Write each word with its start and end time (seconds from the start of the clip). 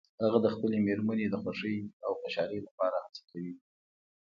هغه 0.23 0.37
د 0.41 0.47
خپلې 0.55 0.77
مېرمنې 0.87 1.25
د 1.29 1.35
خوښې 1.43 1.75
او 2.05 2.11
خوشحالۍ 2.21 2.59
لپاره 2.67 2.95
هڅه 3.03 3.21
کوي 3.29 3.53